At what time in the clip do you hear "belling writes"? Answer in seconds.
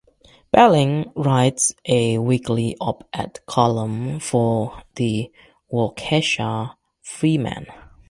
0.51-1.75